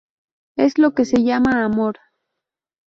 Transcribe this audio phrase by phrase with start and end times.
[0.55, 1.99] Es lo que se llama amor".